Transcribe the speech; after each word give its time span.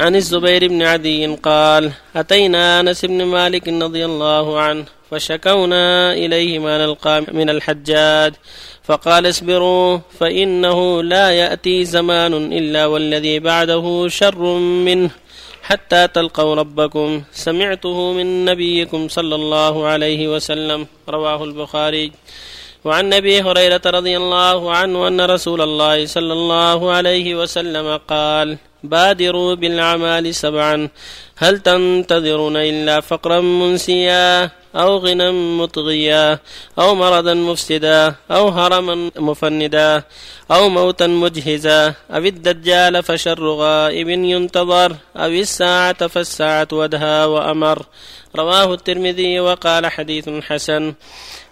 عن 0.00 0.16
الزبير 0.16 0.68
بن 0.68 0.82
عدي 0.82 1.26
قال 1.26 1.92
أتينا 2.16 2.80
أنس 2.80 3.04
بن 3.04 3.22
مالك 3.24 3.68
رضي 3.68 4.04
الله 4.04 4.60
عنه 4.60 4.84
فشكونا 5.10 6.12
إليه 6.12 6.58
ما 6.58 6.86
نلقى 6.86 7.24
من 7.32 7.50
الحجاج 7.50 8.32
فقال 8.82 9.28
اصبروا 9.28 9.98
فإنه 10.18 11.02
لا 11.02 11.30
يأتي 11.30 11.84
زمان 11.84 12.34
إلا 12.52 12.86
والذي 12.86 13.38
بعده 13.38 14.08
شر 14.08 14.44
منه 14.58 15.10
حتى 15.62 16.08
تلقوا 16.08 16.54
ربكم. 16.54 17.22
سمعته 17.32 18.12
من 18.12 18.44
نبيكم 18.44 19.08
صلى 19.08 19.34
الله 19.34 19.86
عليه 19.86 20.28
وسلم 20.28 20.86
رواه 21.08 21.44
البخاري. 21.44 22.12
وعن 22.84 23.12
أبي 23.12 23.42
هريرة 23.42 23.82
رضي 23.86 24.16
الله 24.16 24.72
عنه 24.72 25.08
أن 25.08 25.20
رسول 25.20 25.60
الله 25.60 26.06
صلى 26.06 26.32
الله 26.32 26.92
عليه 26.92 27.34
وسلم 27.34 28.00
قال 28.08 28.58
بادروا 28.82 29.54
بالأعمال 29.54 30.34
سبعا 30.34 30.88
هل 31.36 31.58
تنتظرون 31.58 32.56
إلا 32.56 33.00
فقرا 33.00 33.40
منسيا 33.40 34.50
أو 34.76 34.96
غنى 34.96 35.30
مطغيا 35.60 36.38
أو 36.78 36.94
مرضا 36.94 37.34
مفسدا 37.34 38.14
أو 38.30 38.48
هرما 38.48 39.10
مفندا 39.16 40.02
أو 40.50 40.68
موتا 40.68 41.06
مجهزا 41.06 41.94
أو 42.10 42.24
الدجال 42.24 43.02
فشر 43.02 43.44
غائب 43.44 44.08
ينتظر 44.08 44.96
أو 45.16 45.30
الساعة 45.30 46.06
فالساعة 46.06 46.68
ودها 46.72 47.26
وأمر. 47.26 47.86
رواه 48.36 48.74
الترمذي 48.74 49.40
وقال 49.40 49.86
حديث 49.86 50.28
حسن. 50.28 50.94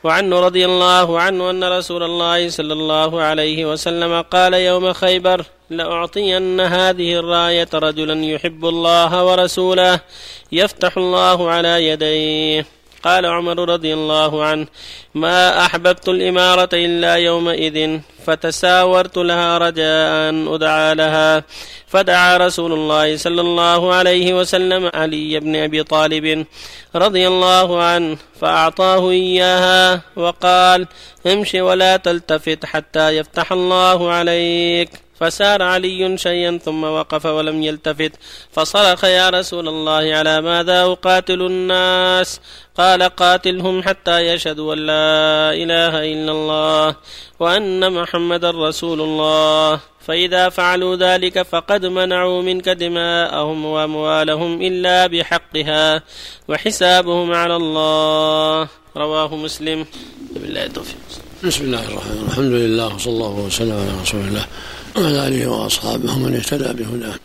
وعنه 0.04 0.40
رضي 0.40 0.64
الله 0.64 1.20
عنه 1.20 1.50
أن 1.50 1.64
رسول 1.64 2.02
الله 2.02 2.48
صلى 2.48 2.72
الله 2.72 3.22
عليه 3.22 3.72
وسلم 3.72 4.20
قال 4.20 4.54
يوم 4.54 4.92
خيبر 4.92 5.44
لأعطين 5.70 6.60
هذه 6.60 7.14
الراية 7.14 7.68
رجلا 7.74 8.24
يحب 8.24 8.64
الله 8.64 9.24
ورسوله 9.24 10.00
يفتح 10.52 10.96
الله 10.96 11.50
على 11.50 11.88
يديه. 11.88 12.66
قال 13.02 13.26
عمر 13.26 13.68
رضي 13.68 13.94
الله 13.94 14.44
عنه 14.44 14.66
ما 15.14 15.66
أحببت 15.66 16.08
الإمارة 16.08 16.68
إلا 16.72 17.14
يومئذ 17.14 18.00
فتساورت 18.28 19.16
لها 19.16 19.58
رجاء 19.58 20.28
ان 20.28 20.48
أدعى 20.54 20.94
لها. 20.94 21.44
فدعا 21.86 22.36
رسول 22.36 22.72
الله 22.72 23.16
صلى 23.16 23.40
الله 23.40 23.94
عليه 23.94 24.34
وسلم 24.34 24.90
علي 24.94 25.40
بن 25.40 25.56
أبي 25.56 25.82
طالب 25.82 26.46
رضي 26.94 27.28
الله 27.28 27.82
عنه 27.82 28.16
فأعطاه 28.40 29.10
إياها 29.10 30.00
وقال 30.16 30.86
امش 31.26 31.54
ولا 31.54 31.96
تلتفت 31.96 32.64
حتى 32.64 33.16
يفتح 33.16 33.52
الله 33.52 34.12
عليك. 34.12 34.90
فسار 35.20 35.62
علي 35.62 36.18
شيئا 36.18 36.58
ثم 36.64 36.84
وقف 36.84 37.26
ولم 37.26 37.62
يلتفت. 37.62 38.12
فصرخ 38.52 39.04
يا 39.04 39.30
رسول 39.30 39.68
الله 39.68 40.14
على 40.14 40.40
ماذا 40.40 40.82
أقاتل 40.82 41.42
الناس؟ 41.42 42.40
قال 42.78 43.02
قاتلهم 43.02 43.82
حتى 43.82 44.18
يشهدوا 44.20 44.74
أن 44.74 44.78
لا 44.78 45.52
إله 45.62 45.94
إلا 46.12 46.32
الله. 46.32 46.94
وأن 47.40 47.92
محمدا 47.92 48.50
رسول 48.50 49.00
الله. 49.00 49.80
فإذا 50.06 50.48
فعلوا 50.48 50.96
ذلك 50.96 51.42
فقد 51.42 51.86
منعوا 51.86 52.42
منك 52.42 52.68
دماءهم 52.68 53.64
وأموالهم 53.64 54.62
إلا 54.62 55.06
بحقها 55.06 56.02
وحسابهم 56.48 57.32
على 57.32 57.56
الله. 57.56 58.68
رواه 58.96 59.36
مسلم. 59.36 59.86
بالله 60.30 60.64
التوفيق. 60.64 60.96
بسم 61.44 61.64
الله 61.64 61.84
الرحمن 61.84 62.12
الرحيم. 62.12 62.26
الحمد 62.28 62.52
لله 62.52 62.94
وصلى 62.94 63.12
الله 63.12 63.28
وسلم 63.28 63.72
على 63.72 64.02
رسول 64.02 64.20
الله 64.20 64.46
وعلى 64.96 65.28
آله 65.28 65.46
وأصحابه 65.46 66.12
ومن 66.12 66.34
اهتدى 66.36 66.82
بهداه. 66.82 67.18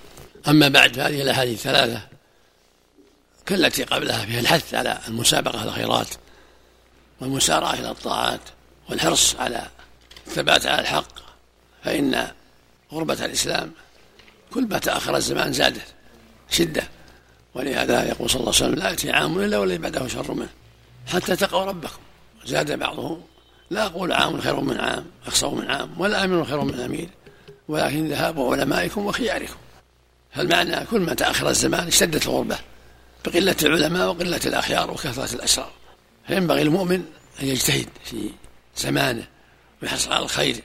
أما 0.47 0.67
بعد 0.67 0.95
فهذه 0.95 1.22
الأحاديث 1.22 1.61
ثلاثة 1.61 2.02
كالتي 3.45 3.84
قبلها 3.84 4.25
فيها 4.25 4.39
الحث 4.39 4.73
على 4.73 4.97
المسابقة 5.08 5.59
على 5.59 5.69
الخيرات 5.69 6.08
والمسارعة 7.22 7.73
إلى 7.73 7.91
الطاعات 7.91 8.39
والحرص 8.89 9.35
على 9.40 9.68
الثبات 10.28 10.66
على 10.66 10.81
الحق. 10.81 11.19
فإن 11.84 12.28
غربة 12.91 13.25
الإسلام 13.25 13.72
كل 14.53 14.67
ما 14.67 14.78
تأخر 14.78 15.16
الزمان 15.16 15.53
زادت 15.53 15.88
شدة. 16.50 16.84
ولهذا 17.53 18.07
يقول 18.07 18.29
صلى 18.29 18.39
الله 18.39 18.53
عليه 18.56 18.66
وسلم 18.66 18.75
لا 18.75 18.89
يأتي 18.89 19.11
عام 19.11 19.39
إلا 19.39 19.57
والذي 19.57 19.78
بعده 19.78 20.07
شر 20.07 20.34
منه. 20.34 20.50
حتى 21.07 21.35
تقوا 21.35 21.66
ربكم. 21.66 22.00
زاد 22.45 22.79
بعضهم 22.79 23.22
لا 23.69 23.85
أقول 23.85 24.11
عام 24.11 24.41
خير 24.41 24.59
من 24.59 24.79
عام 24.79 25.06
أخسر 25.25 25.50
من 25.50 25.72
عام 25.72 26.01
ولا 26.01 26.23
أمير 26.23 26.45
خير 26.45 26.61
من 26.61 26.79
أمير 26.79 27.09
ولكن 27.67 28.07
ذهاب 28.07 28.40
علمائكم 28.40 29.05
وخياركم. 29.05 29.55
فالمعنى 30.31 30.85
كل 30.85 31.00
ما 31.00 31.13
تأخر 31.13 31.50
الزمان 31.50 31.88
اشتدت 31.88 32.25
الغربة. 32.25 32.59
بقلة 33.25 33.55
العلماء 33.63 34.07
وقلة 34.07 34.41
الأخيار 34.45 34.91
وكثرة 34.91 35.35
الأسرار. 35.35 35.72
فينبغي 36.28 36.61
المؤمن 36.61 37.03
أن 37.41 37.47
يجتهد 37.47 37.90
في 38.03 38.29
زمانه. 38.78 39.28
على 39.88 40.24
الخير 40.24 40.64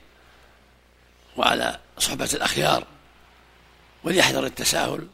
وعلى 1.37 1.79
صحبة 1.99 2.29
الأخيار 2.35 2.87
وليحذر 4.05 4.47
التساهل 4.47 5.07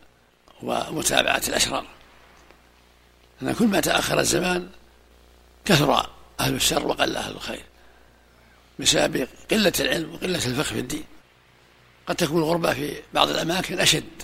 ومتابعة 0.62 1.42
الأشرار. 1.48 1.86
أن 3.42 3.52
كل 3.52 3.66
ما 3.66 3.80
تأخر 3.80 4.20
الزمان 4.20 4.68
كثر 5.64 6.10
أهل 6.40 6.54
الشر 6.54 6.86
وقل 6.86 7.16
أهل 7.16 7.32
الخير 7.32 7.64
بسبب 8.78 9.28
قلة 9.50 9.72
العلم 9.80 10.14
وقلة 10.14 10.46
الفقه 10.46 10.62
في 10.62 10.78
الدين. 10.78 11.04
قد 12.06 12.16
تكون 12.16 12.38
الغربة 12.42 12.74
في 12.74 13.02
بعض 13.14 13.28
الأماكن 13.28 13.80
أشد 13.80 14.22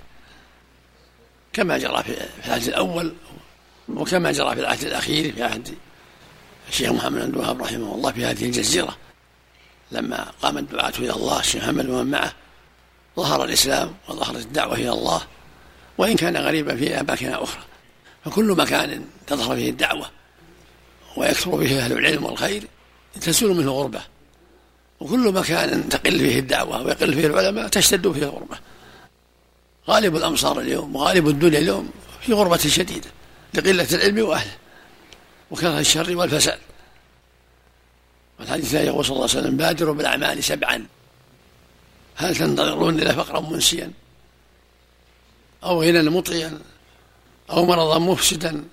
كما 1.53 1.79
جرى 1.79 2.03
في 2.03 2.47
العهد 2.47 2.69
الأول 2.69 3.15
وكما 3.89 4.33
جرى 4.33 4.55
في 4.55 4.61
العهد 4.61 4.85
الأخير 4.85 5.33
في 5.33 5.43
عهد 5.43 5.75
الشيخ 6.69 6.91
محمد 6.91 7.21
بن 7.21 7.31
الوهاب 7.31 7.63
رحمه 7.63 7.95
الله 7.95 8.13
في 8.13 8.25
هذه 8.25 8.45
الجزيرة. 8.45 8.97
لما 9.93 10.27
قام 10.43 10.59
الدعاة 10.59 10.93
إلى 10.99 11.13
الله 11.13 11.41
الشيخ 11.41 11.65
محمد 11.65 11.89
ومن 11.89 12.11
معه 12.11 12.33
ظهر 13.17 13.45
الإسلام 13.45 13.95
وظهرت 14.09 14.41
الدعوة 14.41 14.75
إلى 14.75 14.91
الله 14.91 15.23
وإن 15.99 16.17
كان 16.17 16.37
غريبا 16.37 16.77
في 16.77 17.01
أماكن 17.01 17.33
أخرى. 17.33 17.63
فكل 18.25 18.45
مكان 18.45 19.05
تظهر 19.27 19.57
فيه 19.57 19.71
الدعوة 19.71 20.11
ويكثر 21.17 21.59
فيه 21.59 21.85
أهل 21.85 21.93
العلم 21.93 22.25
والخير 22.25 22.63
تزول 23.21 23.57
منه 23.57 23.71
غربة. 23.71 24.01
وكل 25.01 25.33
مكان 25.33 25.89
تقل 25.89 26.19
فيه 26.19 26.39
الدعوة 26.39 26.83
ويقل 26.83 27.15
فيه 27.15 27.27
العلماء 27.27 27.69
تشتد 27.69 28.13
فيه 28.13 28.23
الغربة. 28.23 28.59
غالب 29.89 30.17
الأمصار 30.17 30.61
اليوم 30.61 30.97
وغالب 30.97 31.29
الدنيا 31.29 31.59
اليوم 31.59 31.91
في 32.21 32.33
غربة 32.33 32.57
شديدة 32.57 33.11
لقلة 33.55 33.89
العلم 33.93 34.29
وأهله 34.29 34.57
وكثرة 35.51 35.79
الشر 35.79 36.17
والفساد. 36.17 36.59
والحديث 38.41 38.65
الثاني 38.65 38.87
يقول 38.87 39.05
صلى 39.05 39.17
الله 39.17 39.29
عليه 39.31 39.41
وسلم 39.41 39.57
بادروا 39.57 39.95
بالأعمال 39.95 40.45
سبعا. 40.45 40.87
هل 42.17 42.37
تنتظرون 42.37 43.01
إلى 43.01 43.15
فقرا 43.15 43.41
منسيا؟ 43.41 43.93
أو 45.65 45.83
غنى 45.83 46.11
مطغيا 46.11 46.59
أو 47.51 47.67
مرضا 47.67 47.99
مفسدا؟ 47.99 48.65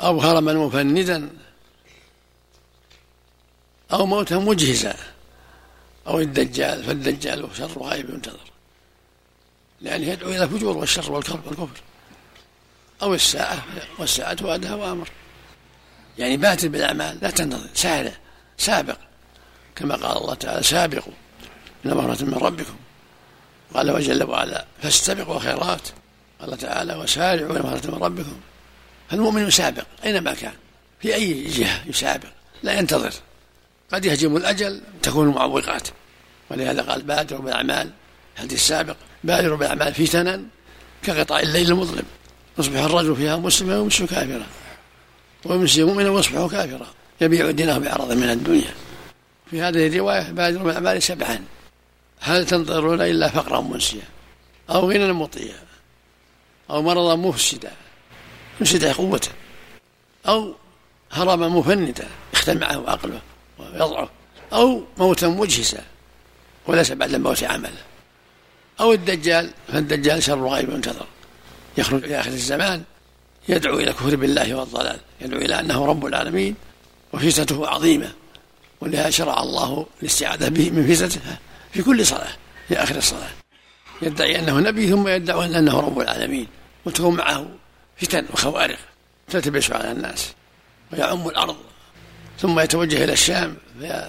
أو 0.00 0.20
هرما 0.20 0.52
مفندا؟ 0.52 1.30
أو 3.92 4.06
موتا 4.06 4.38
مجهزا؟ 4.38 4.96
أو 6.06 6.20
الدجال 6.20 6.84
فالدجال 6.84 7.48
شر 7.58 7.82
غائب 7.82 8.10
ينتظر. 8.10 8.52
لأنه 9.80 10.06
يدعو 10.06 10.30
إلى 10.30 10.44
الفجور 10.44 10.76
والشر 10.76 11.12
والكفر 11.12 11.68
أو 13.02 13.14
الساعة 13.14 13.64
والساعة 13.98 14.36
وعدها 14.42 14.74
وأمر. 14.74 15.08
يعني 16.18 16.36
باتر 16.36 16.68
بالأعمال 16.68 17.18
لا 17.22 17.30
تنتظر 17.30 17.68
سارع 17.74 18.12
سابق. 18.58 18.96
كما 19.76 19.94
قال 19.94 20.16
الله 20.16 20.34
تعالى 20.34 20.62
سابقوا 20.62 21.12
إلى 21.84 21.94
مغفرة 21.94 22.24
من 22.24 22.34
ربكم. 22.34 22.76
قال 23.74 23.90
وجل 23.90 24.22
وعلا 24.22 24.64
فاستبقوا 24.82 25.36
الخيرات 25.36 25.88
قال 26.40 26.58
تعالى 26.58 26.94
وسارعوا 26.94 27.52
إلى 27.52 27.60
مغفرة 27.60 27.90
من 27.90 28.02
ربكم. 28.02 28.40
فالمؤمن 29.10 29.48
يسابق 29.48 29.84
أينما 30.04 30.34
كان 30.34 30.52
في 31.00 31.14
أي 31.14 31.44
جهة 31.44 31.82
يسابق 31.86 32.28
لا 32.62 32.78
ينتظر. 32.78 33.12
قد 33.92 34.04
يهجم 34.04 34.36
الأجل 34.36 34.80
تكون 35.02 35.28
المعوقات. 35.28 35.88
ولهذا 36.50 36.82
قال 36.82 37.02
بادروا 37.02 37.40
بالأعمال. 37.40 37.90
الحديث 38.36 38.58
السابق 38.58 38.96
بادروا 39.24 39.56
بالأعمال 39.56 39.94
فتنا 39.94 40.42
كقطع 41.02 41.40
الليل 41.40 41.70
المظلم. 41.70 42.04
يصبح 42.58 42.80
الرجل 42.80 43.16
فيها 43.16 43.36
مسلما 43.36 43.78
ويمسي 43.78 44.06
كافرا. 44.06 44.46
ويمسي 45.44 45.84
مؤمنا 45.84 46.10
ويصبح 46.10 46.46
كافرا. 46.50 46.86
يبيع 47.20 47.50
دينه 47.50 47.78
بعرض 47.78 48.12
من 48.12 48.30
الدنيا. 48.30 48.74
في 49.50 49.62
هذه 49.62 49.86
الرواية 49.86 50.30
بادروا 50.30 50.64
بالأعمال 50.64 51.02
سبعا. 51.02 51.44
هل 52.20 52.46
تنظرون 52.46 53.00
إلا 53.00 53.28
فقرا 53.28 53.60
منسيا 53.60 54.02
أو 54.70 54.90
غنى 54.90 55.12
مطيا 55.12 55.54
أو 56.70 56.82
مرضا 56.82 57.16
مفسدا؟ 57.16 57.72
يفسد 58.60 58.84
قوته 58.84 59.30
أو 60.28 60.54
هرما 61.12 61.48
مفندا 61.48 62.08
يختل 62.34 62.58
معه 62.58 62.90
عقله 62.90 63.20
ويضعف 63.58 64.08
أو 64.52 64.84
موتا 64.98 65.28
مجهسا 65.28 65.84
وليس 66.66 66.92
بعد 66.92 67.14
الموت 67.14 67.44
عمله 67.44 67.82
أو 68.80 68.92
الدجال 68.92 69.50
فالدجال 69.68 70.22
شر 70.22 70.48
غيب 70.48 70.70
منتظر. 70.70 71.06
يخرج 71.78 72.00
في 72.00 72.20
آخر 72.20 72.30
الزمان 72.30 72.82
يدعو 73.48 73.78
إلى 73.78 73.92
كفر 73.92 74.16
بالله 74.16 74.54
والضلال 74.54 74.98
يدعو 75.20 75.40
إلى 75.40 75.60
أنه 75.60 75.86
رب 75.86 76.06
العالمين 76.06 76.54
وفتنته 77.12 77.68
عظيمة 77.68 78.12
ولهذا 78.80 79.10
شرع 79.10 79.42
الله 79.42 79.86
الاستعاذة 80.02 80.48
به 80.48 80.70
من 80.70 80.94
فتنته 80.94 81.20
في 81.72 81.82
كل 81.82 82.06
صلاة 82.06 82.32
في 82.68 82.82
آخر 82.82 82.96
الصلاة. 82.96 83.30
يدعي 84.02 84.38
أنه 84.38 84.60
نبي 84.60 84.90
ثم 84.90 85.08
يدعي 85.08 85.58
أنه 85.58 85.80
رب 85.80 86.00
العالمين 86.00 86.46
وتكون 86.84 87.16
معه 87.16 87.46
فتن 87.96 88.24
وخوارق 88.32 88.78
تلتبس 89.28 89.70
على 89.70 89.92
الناس 89.92 90.32
ويعم 90.92 91.28
الأرض 91.28 91.56
ثم 92.38 92.60
يتوجه 92.60 93.04
إلى 93.04 93.12
الشام 93.12 93.56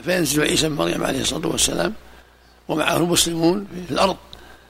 فينزل 0.04 0.42
عيسى 0.44 0.70
بن 0.70 0.76
مريم 0.76 1.04
عليه 1.04 1.22
الصلاة 1.22 1.48
والسلام 1.48 1.94
ومعه 2.68 2.98
المسلمون 2.98 3.68
في 3.88 3.94
الأرض 3.94 4.18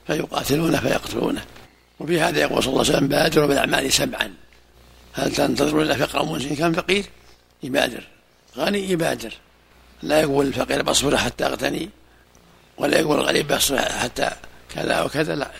فيقاتلونه 0.06 0.78
فيقتلونه. 0.78 1.44
وفي 2.00 2.20
هذا 2.20 2.40
يقول 2.40 2.62
صلى 2.62 2.70
الله 2.72 2.84
عليه 2.84 2.92
وسلم 2.92 3.08
بادروا 3.08 3.46
بالأعمال 3.46 3.92
سبعا. 3.92 4.34
هل 5.14 5.32
تنتظرون 5.32 5.82
إلى 5.82 6.06
فقر 6.06 6.24
مسلم 6.24 6.54
كان 6.54 6.72
فقير 6.72 7.04
يبادر. 7.62 8.04
غني 8.56 8.90
يبادر. 8.90 9.34
لا 10.02 10.20
يقول 10.20 10.46
الفقير 10.46 10.82
بصبر 10.82 11.16
حتى 11.16 11.46
أغتني 11.46 11.90
ولا 12.78 12.98
يقول 12.98 13.20
الغريب 13.20 13.52
بصبر 13.52 13.78
حتى 13.78 14.30
كذا 14.74 15.02
وكذا 15.02 15.34
لا. 15.34 15.50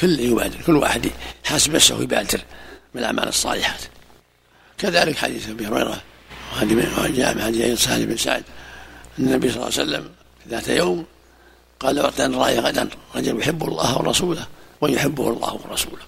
كل 0.00 0.20
يبادر 0.20 0.62
كل 0.66 0.76
واحد 0.76 1.10
حاسب 1.44 1.74
نفسه 1.74 2.02
يبادر 2.02 2.40
بالأعمال 2.94 3.28
الصالحات. 3.28 3.80
كذلك 4.78 5.16
حديث 5.16 5.48
أبي 5.48 5.66
هريرة 5.66 6.02
وجاء 6.98 7.34
من 7.34 7.42
حديث 7.42 7.84
سهل 7.84 8.06
بن 8.06 8.16
سعد. 8.16 8.44
أن 9.18 9.24
النبي 9.24 9.48
صلى 9.48 9.56
الله 9.56 9.78
عليه 9.78 9.82
وسلم 9.82 10.10
ذات 10.48 10.68
يوم 10.68 11.06
قال 11.80 11.98
اعطينا 11.98 12.26
الرايه 12.26 12.60
غدا. 12.60 12.88
رجل 13.14 13.40
يحب 13.40 13.62
الله 13.68 13.98
ورسوله 13.98 14.46
ويحبه 14.80 15.28
الله 15.28 15.60
ورسوله. 15.64 16.02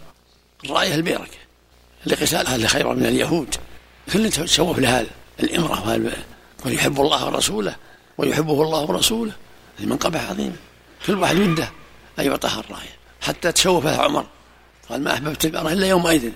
الرايه 0.65 0.95
البركه 0.95 1.44
لقتال 2.07 2.47
أهل 2.47 2.69
خير 2.69 2.95
من 2.95 3.07
اليهود. 3.07 3.55
كل 4.13 4.31
تشوف 4.31 4.79
لهذا 4.79 5.07
الإمرة 5.41 6.01
ويحب 6.67 7.01
الله 7.01 7.27
ورسوله 7.27 7.77
ويحبه 8.19 8.63
الله 8.63 8.83
ورسوله. 8.83 9.33
هذه 9.79 9.87
منقبة 9.87 10.21
عظيمة. 10.21 10.57
كل 11.07 11.15
واحد 11.15 11.39
وده. 11.39 11.71
ان 12.19 12.25
يعطاها 12.25 12.61
الرايه 12.61 12.97
حتى 13.21 13.53
تشوفها 13.53 14.03
عمر. 14.03 14.27
قال 14.89 15.03
ما 15.03 15.15
أحببت 15.15 15.45
المراه 15.45 15.73
إلا 15.73 15.87
يومئذ. 15.87 16.31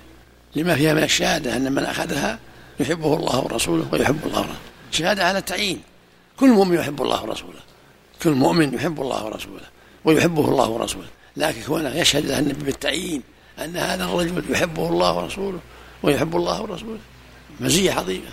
لما 0.57 0.75
فيها 0.75 0.95
من 0.95 1.03
الشهادة 1.03 1.57
أن 1.57 1.73
من 1.73 1.85
أخذها 1.85 2.39
يحبه 2.81 3.15
الله 3.15 3.41
ورسوله 3.41 3.89
ويحب 3.93 4.27
الله 4.27 4.39
ورسوله. 4.39 4.59
شهادة 4.91 5.25
على 5.25 5.39
التعيين. 5.39 5.83
كل 6.37 6.49
مؤمن 6.49 6.79
يحب 6.79 7.03
الله 7.03 7.23
ورسوله. 7.23 7.61
كل 8.23 8.31
مؤمن 8.31 8.75
يحب 8.75 9.01
الله 9.01 9.25
ورسوله. 9.25 9.65
ويحبه 10.05 10.49
الله 10.49 10.69
ورسوله. 10.69 11.09
لكن 11.37 11.63
كونه 11.63 11.97
يشهد 11.97 12.27
له 12.27 12.39
النبي 12.39 12.65
بالتعيين. 12.65 13.23
أن 13.65 13.77
هذا 13.77 14.05
الرجل 14.05 14.45
يحبه 14.51 14.89
الله 14.89 15.13
ورسوله 15.13 15.59
ويحب 16.03 16.37
الله 16.37 16.63
ورسوله. 16.63 16.99
مزية 17.61 17.93
عظيمة. 17.93 18.31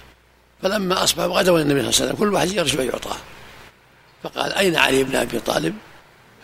فلما 0.62 1.04
أصبح 1.04 1.24
غدوا 1.24 1.60
النبي 1.60 1.80
صلى 1.80 1.90
الله 1.90 2.02
عليه 2.02 2.06
وسلم 2.06 2.16
كل 2.16 2.34
واحد 2.34 2.52
يرجو 2.52 2.82
ان 2.82 2.88
يعطاه 2.88 3.18
فقال 4.24 4.54
أين 4.54 4.76
علي 4.76 5.04
بن 5.04 5.16
أبي 5.16 5.40
طالب؟ 5.40 5.76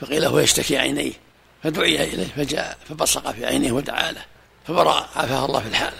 فقيل 0.01 0.25
هو 0.25 0.39
يشتكي 0.39 0.77
عينيه. 0.77 1.13
فدعي 1.63 2.13
إليه 2.13 2.27
فجاء 2.35 2.77
فبصق 2.89 3.31
في 3.31 3.45
عينيه 3.45 3.71
ودعا 3.71 4.11
له. 4.11 4.25
فبرأ 4.67 5.09
عافاه 5.15 5.45
الله 5.45 5.59
في 5.59 5.67
الحال. 5.67 5.93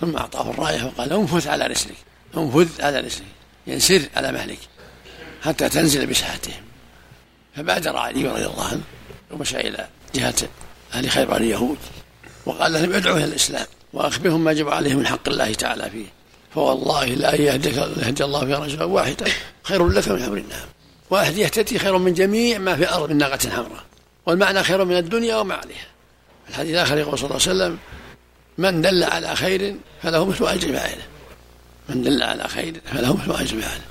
ثم 0.00 0.16
أعطاه 0.16 0.50
الراية 0.50 0.84
وقال 0.84 1.12
انفث 1.12 1.46
على 1.46 1.66
رسلك 1.66 1.96
انفذ 2.36 2.82
على 2.82 3.00
رسلك 3.00 3.26
ينسر 3.66 3.94
يعني 3.94 4.10
على 4.16 4.32
مهلك 4.32 4.58
حتى 5.42 5.68
تنزل 5.68 6.06
بساحتهم. 6.06 6.62
فبادر 7.56 7.96
علي 7.96 8.28
رضي 8.28 8.46
الله 8.46 8.64
عنه 8.64 8.82
ومشى 9.30 9.56
إلى 9.60 9.88
جهه 11.00 11.08
أهل 11.08 11.10
خيبر 11.10 11.36
اليهود. 11.36 11.78
وقال 12.46 12.72
لهم 12.72 12.92
ادعوا 12.92 13.16
إلى 13.16 13.24
الإسلام. 13.24 13.66
وأخبرهم 13.92 14.44
ما 14.44 14.52
جب 14.52 14.68
عليهم 14.68 14.98
من 14.98 15.06
حق 15.06 15.28
الله 15.28 15.54
تعالى 15.54 15.90
فيه. 15.90 16.06
فوالله 16.54 17.04
لا 17.04 17.34
يهدك 17.34 17.76
يهدي 17.76 18.24
الله 18.24 18.40
في 18.40 18.54
رجلا 18.54 18.84
واحدا 18.84 19.26
خير 19.62 19.88
لك 19.88 20.08
من 20.08 20.22
حمر 20.22 20.36
النعم 20.36 20.68
واحد 21.10 21.36
يهتدي 21.36 21.78
خير 21.78 21.98
من 21.98 22.14
جميع 22.14 22.58
ما 22.58 22.76
في 22.76 22.82
الأرض 22.82 23.10
من 23.10 23.18
ناقة 23.18 23.50
حمراء. 23.50 23.84
والمعنى 24.26 24.62
خير 24.62 24.84
من 24.84 24.96
الدنيا 24.96 25.36
وما 25.36 25.54
عليها. 25.54 25.86
الحديث 26.48 26.74
الآخر 26.74 26.98
يقول 26.98 27.18
صلى 27.18 27.30
الله 27.30 27.40
عليه 27.48 27.50
وسلم 27.50 27.78
من 28.58 28.82
دل 28.82 29.04
على 29.04 29.36
خير 29.36 29.76
فله 30.02 30.24
مثل 30.24 30.46
أجر 30.46 30.72
فاعله. 30.72 31.02
من 31.88 32.02
دل 32.02 32.22
على 32.22 32.48
خير 32.48 32.80
فله 32.92 33.16
مثل 33.16 33.40
أجر 33.40 33.60
فاعله. 33.60 33.84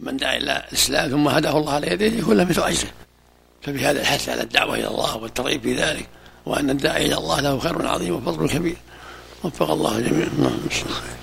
من 0.00 0.16
دعا 0.16 0.36
إلى 0.36 0.64
الإسلام 0.68 1.10
ثم 1.10 1.28
هداه 1.28 1.58
الله 1.58 1.72
على 1.72 1.92
يديه 1.92 2.18
يكون 2.18 2.36
له 2.36 2.44
مثل 2.44 2.62
أجره. 2.62 2.90
فبهذا 3.62 4.00
الحث 4.00 4.28
على 4.28 4.42
الدعوة 4.42 4.74
إلى 4.74 4.88
الله 4.88 5.16
والترغيب 5.16 5.62
في 5.62 5.74
ذلك. 5.74 6.08
وأن 6.46 6.70
الداعي 6.70 7.06
إلى 7.06 7.18
الله 7.18 7.40
له 7.40 7.58
خير 7.58 7.86
عظيم 7.86 8.14
وفضل 8.14 8.48
كبير. 8.48 8.76
وفق 9.44 9.70
الله 9.70 10.00
جميعا. 10.00 11.22